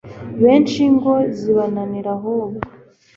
[0.43, 2.61] benshi ingo zibananira ahubwo